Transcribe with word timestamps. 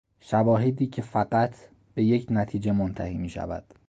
شواهدی 0.19 0.87
که 0.87 1.01
فقط 1.01 1.55
به 1.95 2.03
یک 2.03 2.25
نتیجه 2.29 2.71
منتهی 2.71 3.17
میشود. 3.17 3.73